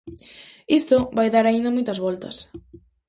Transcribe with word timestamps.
Isto 0.79 0.97
vai 1.17 1.27
dar 1.35 1.45
aínda 1.47 1.73
moitas 1.75 2.01
voltas. 2.05 2.35